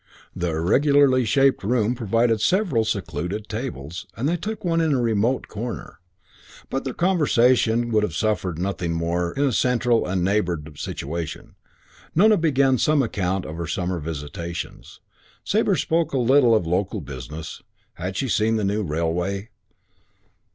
The 0.35 0.49
irregularly 0.49 1.25
shaped 1.25 1.63
room 1.63 1.93
provided 1.93 2.41
several 2.41 2.83
secluded: 2.85 3.47
tables, 3.47 4.07
and 4.17 4.27
they 4.27 4.35
took 4.35 4.65
one 4.65 4.81
in 4.81 4.95
a 4.95 4.99
remote 4.99 5.47
corner. 5.47 5.99
But 6.71 6.85
their 6.85 6.93
conversation 6.95 7.91
would 7.91 8.01
have 8.01 8.15
suffered 8.15 8.57
nothing 8.57 8.93
in 8.93 8.97
a 8.97 8.99
more 8.99 9.51
central 9.51 10.07
and 10.07 10.23
neighboured 10.23 10.75
situation. 10.79 11.53
Nona 12.15 12.37
began 12.37 12.79
some 12.79 13.03
account 13.03 13.45
of 13.45 13.57
her 13.57 13.67
summer 13.67 13.99
visitations. 13.99 15.01
Sabre 15.43 15.75
spoke 15.75 16.13
a 16.13 16.17
little 16.17 16.55
of 16.55 16.65
local 16.65 16.99
businesses: 17.01 17.61
had 17.93 18.17
she 18.17 18.27
seen 18.27 18.55
the 18.55 18.63
new 18.63 18.81
railway? 18.81 19.49